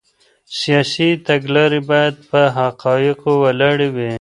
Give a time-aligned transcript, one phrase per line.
[0.59, 4.09] سیاسي تګلارې باید په حقایقو ولاړې وي.